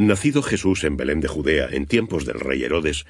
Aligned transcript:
Nacido 0.00 0.40
Jesús 0.40 0.84
en 0.84 0.96
Belén 0.96 1.20
de 1.20 1.28
Judea 1.28 1.68
en 1.70 1.84
tiempos 1.84 2.24
del 2.24 2.40
rey 2.40 2.64
Herodes, 2.64 3.04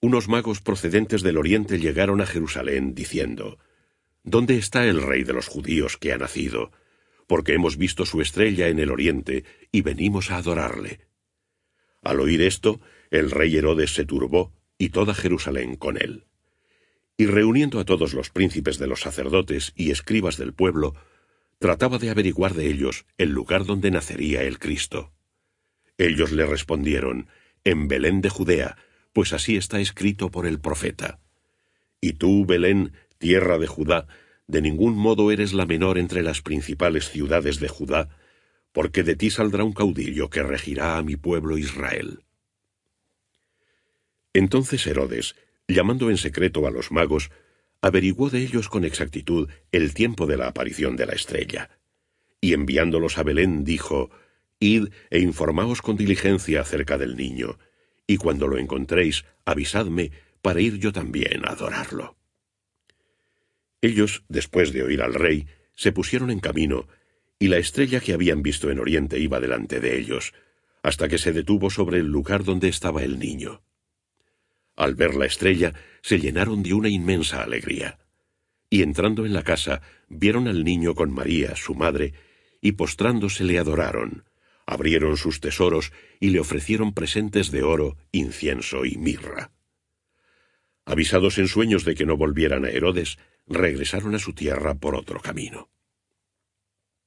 unos 0.00 0.26
magos 0.26 0.60
procedentes 0.60 1.22
del 1.22 1.36
oriente 1.36 1.78
llegaron 1.78 2.20
a 2.20 2.26
Jerusalén 2.26 2.96
diciendo, 2.96 3.60
¿Dónde 4.24 4.58
está 4.58 4.84
el 4.86 5.02
rey 5.02 5.22
de 5.22 5.34
los 5.34 5.46
judíos 5.46 5.96
que 5.98 6.12
ha 6.12 6.18
nacido? 6.18 6.72
Porque 7.28 7.54
hemos 7.54 7.76
visto 7.76 8.04
su 8.06 8.20
estrella 8.20 8.66
en 8.66 8.80
el 8.80 8.90
oriente 8.90 9.44
y 9.70 9.82
venimos 9.82 10.32
a 10.32 10.38
adorarle. 10.38 11.06
Al 12.02 12.18
oír 12.18 12.42
esto, 12.42 12.80
el 13.12 13.30
rey 13.30 13.56
Herodes 13.56 13.94
se 13.94 14.04
turbó 14.04 14.52
y 14.78 14.88
toda 14.88 15.14
Jerusalén 15.14 15.76
con 15.76 15.96
él. 15.96 16.24
Y 17.16 17.26
reuniendo 17.26 17.78
a 17.78 17.84
todos 17.84 18.14
los 18.14 18.30
príncipes 18.30 18.78
de 18.78 18.88
los 18.88 19.02
sacerdotes 19.02 19.72
y 19.76 19.92
escribas 19.92 20.38
del 20.38 20.54
pueblo, 20.54 20.96
trataba 21.60 21.98
de 21.98 22.10
averiguar 22.10 22.54
de 22.54 22.66
ellos 22.66 23.06
el 23.16 23.30
lugar 23.30 23.64
donde 23.64 23.92
nacería 23.92 24.42
el 24.42 24.58
Cristo. 24.58 25.12
Ellos 26.02 26.32
le 26.32 26.44
respondieron, 26.44 27.28
En 27.62 27.86
Belén 27.86 28.22
de 28.22 28.28
Judea, 28.28 28.76
pues 29.12 29.32
así 29.32 29.56
está 29.56 29.78
escrito 29.78 30.32
por 30.32 30.48
el 30.48 30.58
profeta. 30.58 31.20
Y 32.00 32.14
tú, 32.14 32.44
Belén, 32.44 32.92
tierra 33.18 33.56
de 33.56 33.68
Judá, 33.68 34.08
de 34.48 34.62
ningún 34.62 34.96
modo 34.96 35.30
eres 35.30 35.52
la 35.52 35.64
menor 35.64 35.98
entre 35.98 36.24
las 36.24 36.42
principales 36.42 37.08
ciudades 37.08 37.60
de 37.60 37.68
Judá, 37.68 38.08
porque 38.72 39.04
de 39.04 39.14
ti 39.14 39.30
saldrá 39.30 39.62
un 39.62 39.74
caudillo 39.74 40.28
que 40.28 40.42
regirá 40.42 40.96
a 40.96 41.04
mi 41.04 41.14
pueblo 41.14 41.56
Israel. 41.56 42.24
Entonces 44.32 44.84
Herodes, 44.88 45.36
llamando 45.68 46.10
en 46.10 46.16
secreto 46.16 46.66
a 46.66 46.72
los 46.72 46.90
magos, 46.90 47.30
averiguó 47.80 48.28
de 48.28 48.40
ellos 48.40 48.68
con 48.68 48.84
exactitud 48.84 49.48
el 49.70 49.94
tiempo 49.94 50.26
de 50.26 50.36
la 50.36 50.48
aparición 50.48 50.96
de 50.96 51.06
la 51.06 51.12
estrella. 51.12 51.70
Y 52.40 52.54
enviándolos 52.54 53.18
a 53.18 53.22
Belén 53.22 53.62
dijo, 53.62 54.10
Id 54.62 54.88
e 55.10 55.18
informaos 55.18 55.82
con 55.82 55.96
diligencia 55.96 56.60
acerca 56.60 56.96
del 56.96 57.16
niño, 57.16 57.58
y 58.06 58.16
cuando 58.16 58.46
lo 58.46 58.58
encontréis, 58.58 59.24
avisadme 59.44 60.12
para 60.40 60.60
ir 60.60 60.78
yo 60.78 60.92
también 60.92 61.44
a 61.44 61.50
adorarlo. 61.50 62.16
Ellos, 63.80 64.24
después 64.28 64.72
de 64.72 64.84
oír 64.84 65.02
al 65.02 65.14
rey, 65.14 65.46
se 65.74 65.90
pusieron 65.90 66.30
en 66.30 66.38
camino, 66.38 66.86
y 67.40 67.48
la 67.48 67.58
estrella 67.58 67.98
que 67.98 68.12
habían 68.12 68.42
visto 68.42 68.70
en 68.70 68.78
Oriente 68.78 69.18
iba 69.18 69.40
delante 69.40 69.80
de 69.80 69.98
ellos, 69.98 70.32
hasta 70.84 71.08
que 71.08 71.18
se 71.18 71.32
detuvo 71.32 71.70
sobre 71.70 71.98
el 71.98 72.06
lugar 72.06 72.44
donde 72.44 72.68
estaba 72.68 73.02
el 73.02 73.18
niño. 73.18 73.62
Al 74.76 74.94
ver 74.94 75.16
la 75.16 75.26
estrella, 75.26 75.74
se 76.02 76.20
llenaron 76.20 76.62
de 76.62 76.74
una 76.74 76.88
inmensa 76.88 77.42
alegría. 77.42 77.98
Y 78.70 78.82
entrando 78.82 79.26
en 79.26 79.32
la 79.32 79.42
casa, 79.42 79.82
vieron 80.08 80.46
al 80.46 80.62
niño 80.62 80.94
con 80.94 81.12
María, 81.12 81.56
su 81.56 81.74
madre, 81.74 82.14
y 82.60 82.72
postrándose 82.72 83.42
le 83.42 83.58
adoraron. 83.58 84.24
Abrieron 84.66 85.16
sus 85.16 85.40
tesoros 85.40 85.92
y 86.20 86.30
le 86.30 86.40
ofrecieron 86.40 86.94
presentes 86.94 87.50
de 87.50 87.62
oro, 87.62 87.96
incienso 88.12 88.84
y 88.84 88.96
mirra. 88.96 89.50
Avisados 90.84 91.38
en 91.38 91.48
sueños 91.48 91.84
de 91.84 91.94
que 91.94 92.06
no 92.06 92.16
volvieran 92.16 92.64
a 92.64 92.70
Herodes, 92.70 93.18
regresaron 93.46 94.14
a 94.14 94.18
su 94.18 94.32
tierra 94.32 94.74
por 94.74 94.94
otro 94.94 95.20
camino. 95.20 95.71